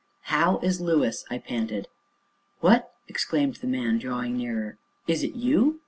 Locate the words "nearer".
4.35-4.79